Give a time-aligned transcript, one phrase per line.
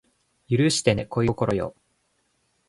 [0.49, 1.75] 許してね恋心よ